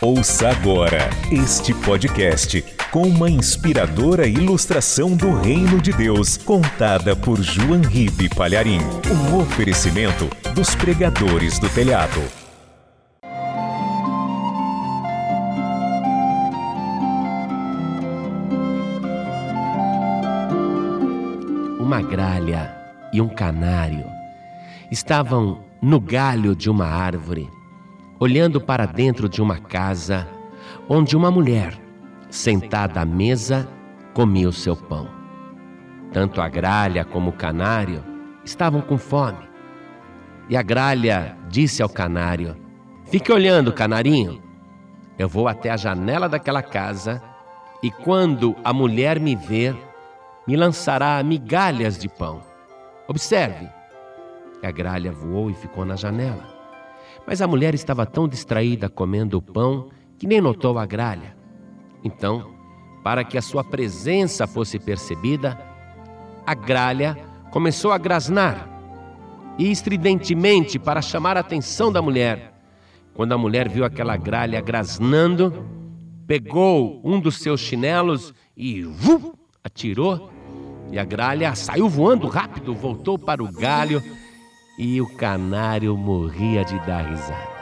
[0.00, 7.80] Ouça agora este podcast com uma inspiradora ilustração do Reino de Deus, contada por João
[7.80, 8.80] Ribe Palharim.
[9.10, 12.20] Um oferecimento dos pregadores do telhado.
[21.80, 22.76] Uma gralha
[23.12, 24.04] e um canário
[24.90, 27.48] estavam no galho de uma árvore
[28.18, 30.28] olhando para dentro de uma casa
[30.88, 31.78] onde uma mulher,
[32.30, 33.68] sentada à mesa,
[34.12, 35.08] comia o seu pão.
[36.12, 38.04] Tanto a gralha como o canário
[38.44, 39.48] estavam com fome.
[40.48, 42.56] E a gralha disse ao canário:
[43.06, 44.42] Fique olhando, canarinho.
[45.18, 47.22] Eu vou até a janela daquela casa
[47.82, 49.76] e quando a mulher me ver,
[50.46, 52.42] me lançará migalhas de pão.
[53.06, 53.68] Observe.
[54.62, 56.53] A gralha voou e ficou na janela.
[57.26, 61.36] Mas a mulher estava tão distraída comendo o pão que nem notou a gralha.
[62.02, 62.54] Então,
[63.02, 65.58] para que a sua presença fosse percebida,
[66.46, 67.16] a gralha
[67.50, 68.68] começou a grasnar
[69.58, 72.52] e estridentemente para chamar a atenção da mulher.
[73.14, 75.64] Quando a mulher viu aquela gralha grasnando,
[76.26, 80.30] pegou um dos seus chinelos e vu, atirou,
[80.90, 84.02] e a gralha saiu voando rápido, voltou para o galho
[84.78, 87.54] e o canário morria de dar risada.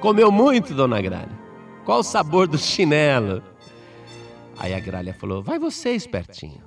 [0.00, 1.40] Comeu muito, dona Gralha.
[1.84, 3.42] Qual o sabor do chinelo?
[4.58, 6.62] Aí a Gralha falou: Vai você, espertinho.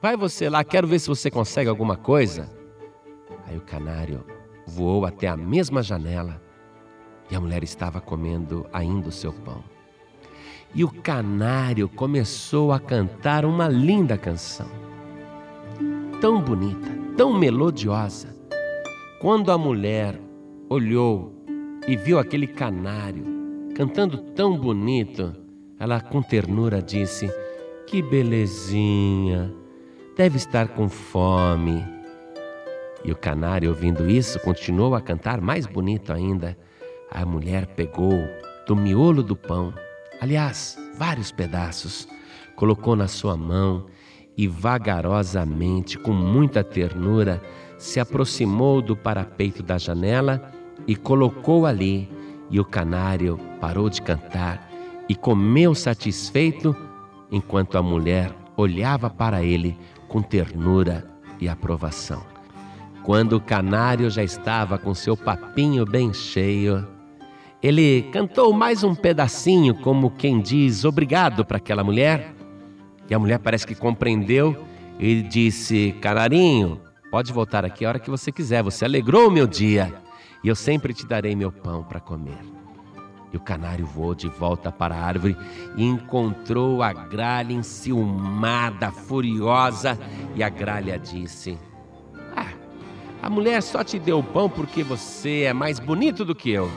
[0.00, 2.50] Vai você lá, quero ver se você consegue alguma coisa.
[3.46, 4.24] Aí o canário
[4.66, 6.42] voou até a mesma janela
[7.30, 9.62] e a mulher estava comendo ainda o seu pão.
[10.74, 14.68] E o canário começou a cantar uma linda canção,
[16.20, 18.35] tão bonita, tão melodiosa,
[19.20, 20.20] quando a mulher
[20.68, 21.32] olhou
[21.86, 23.24] e viu aquele canário
[23.74, 25.34] cantando tão bonito,
[25.78, 27.30] ela com ternura disse:
[27.86, 29.54] Que belezinha,
[30.16, 31.84] deve estar com fome.
[33.04, 36.58] E o canário, ouvindo isso, continuou a cantar mais bonito ainda.
[37.10, 38.18] A mulher pegou
[38.66, 39.72] do miolo do pão,
[40.20, 42.08] aliás, vários pedaços,
[42.56, 43.86] colocou na sua mão
[44.36, 47.40] e vagarosamente, com muita ternura,
[47.78, 50.52] se aproximou do parapeito da janela
[50.86, 52.08] e colocou ali,
[52.50, 54.70] e o canário parou de cantar
[55.08, 56.74] e comeu satisfeito,
[57.30, 59.76] enquanto a mulher olhava para ele
[60.08, 61.04] com ternura
[61.40, 62.22] e aprovação.
[63.02, 66.86] Quando o canário já estava com seu papinho bem cheio,
[67.62, 72.34] ele cantou mais um pedacinho, como quem diz obrigado para aquela mulher.
[73.08, 74.56] E a mulher parece que compreendeu
[74.98, 76.80] e disse: Canarinho,
[77.16, 78.62] Pode voltar aqui a hora que você quiser.
[78.62, 79.90] Você alegrou o meu dia
[80.44, 82.38] e eu sempre te darei meu pão para comer.
[83.32, 85.34] E o canário voou de volta para a árvore
[85.78, 89.98] e encontrou a gralha enciumada, furiosa.
[90.34, 91.58] E a gralha disse:
[92.36, 92.52] Ah,
[93.22, 96.70] a mulher só te deu o pão porque você é mais bonito do que eu.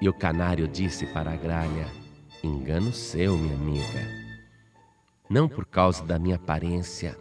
[0.00, 1.86] E o canário disse para a gralha:
[2.42, 4.08] Engano seu, minha amiga.
[5.28, 7.14] Não por causa da minha aparência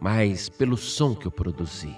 [0.00, 1.94] mas pelo som que eu produzi,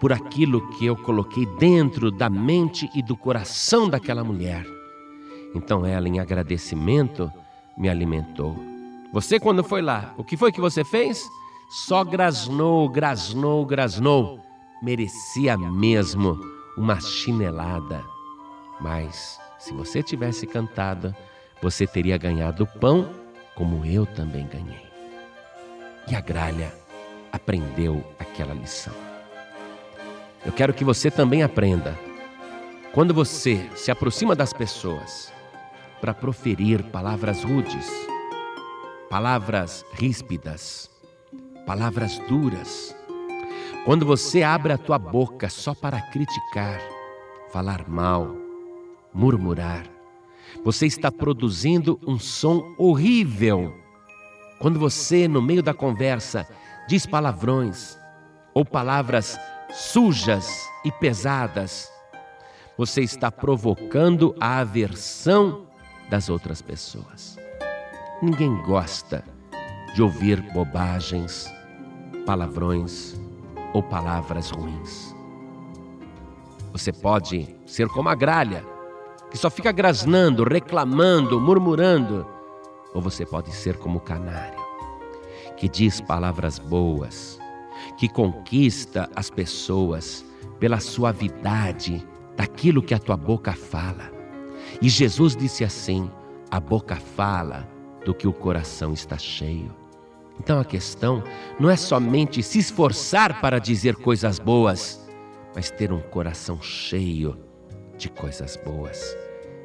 [0.00, 4.66] por aquilo que eu coloquei dentro da mente e do coração daquela mulher.
[5.54, 7.32] Então ela, em agradecimento,
[7.76, 8.56] me alimentou.
[9.12, 11.26] Você, quando foi lá, o que foi que você fez?
[11.68, 14.40] Só grasnou, grasnou, grasnou.
[14.82, 16.38] Merecia mesmo
[16.76, 18.04] uma chinelada.
[18.80, 21.14] Mas, se você tivesse cantado,
[21.60, 23.10] você teria ganhado o pão
[23.56, 24.86] como eu também ganhei.
[26.08, 26.72] E a gralha
[27.32, 28.94] aprendeu aquela lição.
[30.44, 31.98] Eu quero que você também aprenda.
[32.92, 35.32] Quando você se aproxima das pessoas
[36.00, 37.86] para proferir palavras rudes,
[39.10, 40.90] palavras ríspidas,
[41.66, 42.96] palavras duras,
[43.84, 46.80] quando você abre a tua boca só para criticar,
[47.50, 48.34] falar mal,
[49.12, 49.86] murmurar,
[50.64, 53.74] você está produzindo um som horrível.
[54.58, 56.46] Quando você, no meio da conversa,
[56.88, 57.98] diz palavrões
[58.54, 59.38] ou palavras
[59.70, 61.92] sujas e pesadas,
[62.78, 65.66] você está provocando a aversão
[66.08, 67.38] das outras pessoas.
[68.22, 69.22] Ninguém gosta
[69.94, 71.52] de ouvir bobagens,
[72.24, 73.14] palavrões
[73.74, 75.14] ou palavras ruins.
[76.72, 78.64] Você pode ser como a gralha,
[79.30, 82.26] que só fica grasnando, reclamando, murmurando,
[82.94, 84.57] ou você pode ser como o canário
[85.58, 87.38] que diz palavras boas,
[87.98, 90.24] que conquista as pessoas
[90.58, 92.06] pela suavidade
[92.36, 94.10] daquilo que a tua boca fala
[94.80, 96.10] E Jesus disse assim:
[96.50, 97.68] a boca fala
[98.04, 99.74] do que o coração está cheio.
[100.38, 101.22] Então a questão
[101.58, 105.04] não é somente se esforçar para dizer coisas boas,
[105.54, 107.36] mas ter um coração cheio
[107.96, 109.16] de coisas boas.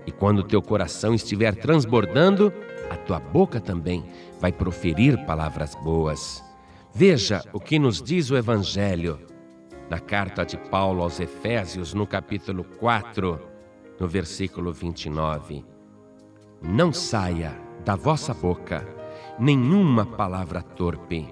[0.05, 2.51] E quando o teu coração estiver transbordando,
[2.89, 4.03] a tua boca também
[4.39, 6.43] vai proferir palavras boas.
[6.93, 9.19] Veja o que nos diz o Evangelho
[9.89, 13.39] na carta de Paulo aos Efésios, no capítulo 4,
[13.99, 15.65] no versículo 29.
[16.61, 18.87] Não saia da vossa boca
[19.39, 21.27] nenhuma palavra torpe,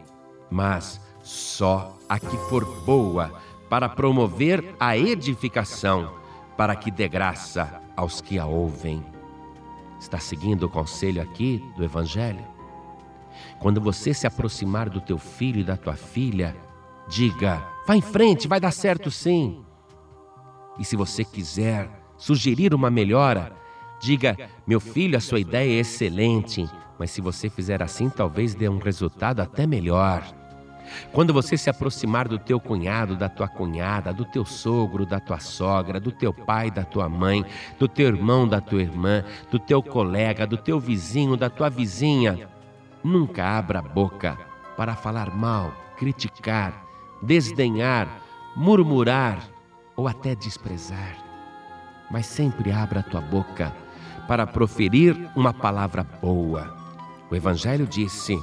[0.49, 3.31] mas só a que for boa
[3.69, 6.13] para promover a edificação,
[6.57, 9.03] para que dê graça aos que a ouvem.
[9.99, 12.43] Está seguindo o conselho aqui do Evangelho?
[13.59, 16.55] Quando você se aproximar do teu filho e da tua filha,
[17.07, 19.63] diga: vá em frente, vai dar certo sim.
[20.79, 23.55] E se você quiser sugerir uma melhora,
[23.99, 26.67] diga: meu filho, a sua ideia é excelente,
[26.97, 30.23] mas se você fizer assim, talvez dê um resultado até melhor.
[31.11, 35.39] Quando você se aproximar do teu cunhado, da tua cunhada, do teu sogro, da tua
[35.39, 37.45] sogra, do teu pai, da tua mãe,
[37.79, 42.47] do teu irmão, da tua irmã, do teu colega, do teu vizinho, da tua vizinha,
[43.03, 44.37] nunca abra a boca
[44.77, 46.85] para falar mal, criticar,
[47.21, 48.07] desdenhar,
[48.55, 49.39] murmurar
[49.95, 51.17] ou até desprezar.
[52.09, 53.73] Mas sempre abra a tua boca
[54.27, 56.75] para proferir uma palavra boa.
[57.29, 58.37] O Evangelho disse: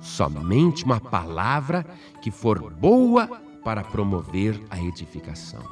[0.00, 1.84] somente uma palavra
[2.22, 3.26] que for boa
[3.62, 5.62] para promover a edificação.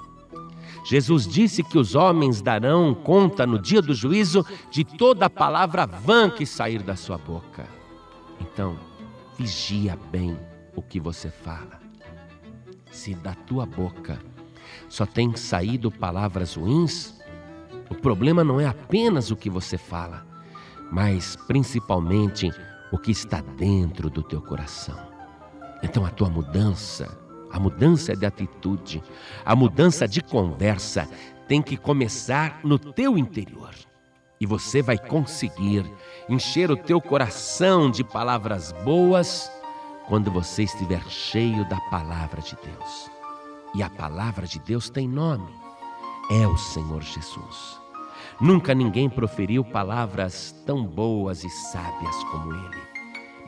[0.84, 5.86] Jesus disse que os homens darão conta no dia do juízo de toda a palavra
[5.86, 7.66] vã que sair da sua boca.
[8.40, 8.78] Então,
[9.36, 10.38] vigia bem
[10.74, 11.80] o que você fala.
[12.90, 14.18] Se da tua boca
[14.88, 17.18] só tem saído palavras ruins,
[17.90, 20.26] o problema não é apenas o que você fala,
[20.90, 22.50] mas principalmente
[22.92, 24.98] o que está dentro do teu coração.
[25.82, 27.18] Então a tua mudança,
[27.52, 29.02] a mudança de atitude,
[29.44, 31.08] a mudança de conversa
[31.46, 33.74] tem que começar no teu interior.
[34.40, 35.84] E você vai conseguir
[36.28, 39.50] encher o teu coração de palavras boas
[40.06, 43.10] quando você estiver cheio da palavra de Deus.
[43.74, 45.52] E a palavra de Deus tem nome:
[46.30, 47.77] é o Senhor Jesus.
[48.40, 52.78] Nunca ninguém proferiu palavras tão boas e sábias como ele.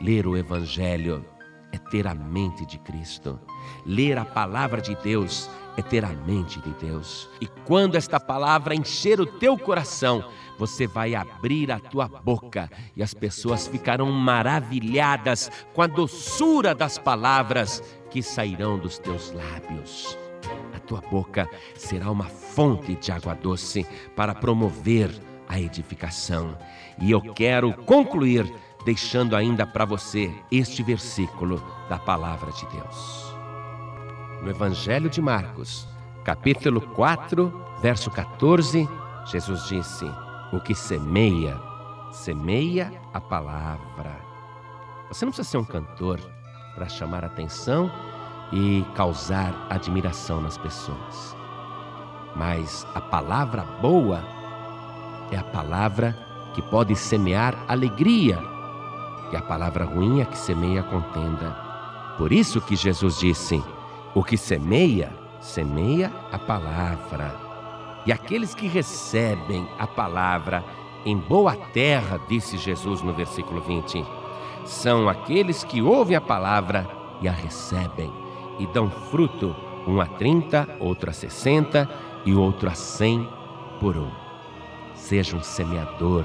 [0.01, 1.25] Ler o Evangelho
[1.71, 3.39] é ter a mente de Cristo.
[3.85, 7.29] Ler a palavra de Deus é ter a mente de Deus.
[7.39, 10.25] E quando esta palavra encher o teu coração,
[10.59, 16.97] você vai abrir a tua boca e as pessoas ficarão maravilhadas com a doçura das
[16.97, 20.17] palavras que sairão dos teus lábios
[20.91, 25.09] tua boca será uma fonte de água doce para promover
[25.47, 26.57] a edificação.
[26.99, 28.53] E eu quero concluir
[28.83, 33.35] deixando ainda para você este versículo da palavra de Deus.
[34.41, 35.87] No Evangelho de Marcos,
[36.25, 38.89] capítulo 4, verso 14,
[39.27, 40.05] Jesus disse:
[40.51, 41.57] O que semeia,
[42.11, 44.19] semeia a palavra.
[45.07, 46.19] Você não precisa ser um cantor
[46.75, 47.89] para chamar atenção
[48.51, 51.35] e causar admiração nas pessoas.
[52.35, 54.23] Mas a palavra boa
[55.31, 56.17] é a palavra
[56.53, 58.39] que pode semear alegria,
[59.31, 61.51] e a palavra ruim é que semeia contenda.
[62.17, 63.63] Por isso que Jesus disse:
[64.13, 67.33] o que semeia, semeia a palavra.
[68.05, 70.63] E aqueles que recebem a palavra
[71.05, 74.03] em boa terra, disse Jesus no versículo 20,
[74.65, 76.87] são aqueles que ouvem a palavra
[77.21, 78.20] e a recebem
[78.61, 79.55] e dão fruto,
[79.87, 81.89] um a trinta, outro a sessenta
[82.23, 83.27] e outro a cem
[83.79, 84.11] por um.
[84.93, 86.23] Seja um semeador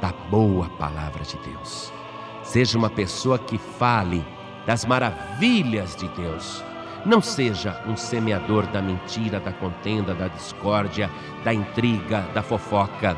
[0.00, 1.92] da boa palavra de Deus.
[2.42, 4.24] Seja uma pessoa que fale
[4.66, 6.64] das maravilhas de Deus.
[7.04, 11.10] Não seja um semeador da mentira, da contenda, da discórdia,
[11.44, 13.14] da intriga, da fofoca.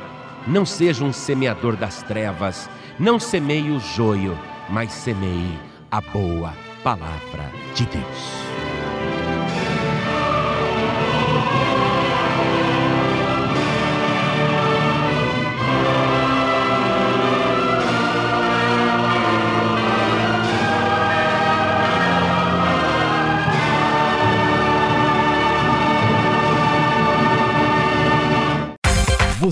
[0.47, 2.69] Não seja um semeador das trevas.
[2.99, 4.37] Não semeie o joio,
[4.69, 5.57] mas semeie
[5.91, 8.56] a boa palavra de Deus.